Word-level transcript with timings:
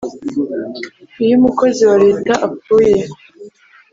iyo 1.23 1.33
umukozi 1.39 1.81
wa 1.89 1.97
leta 2.05 2.33
apfuye 2.47 2.97